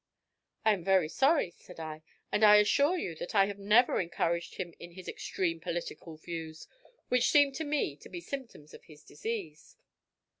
[0.65, 2.01] "I am very sorry," said I,
[2.31, 6.67] "and I assure you that I have never encouraged him in his extreme political views,
[7.09, 9.77] which seem to me to be symptoms of his disease."